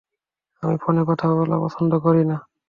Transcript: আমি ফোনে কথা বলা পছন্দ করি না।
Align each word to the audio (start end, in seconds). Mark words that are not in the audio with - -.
আমি 0.63 0.75
ফোনে 0.77 1.01
কথা 1.09 1.25
বলা 1.31 1.57
পছন্দ 1.63 1.91
করি 2.05 2.23
না। 2.25 2.37